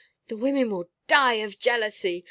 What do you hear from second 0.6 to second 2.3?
will die of jealousy.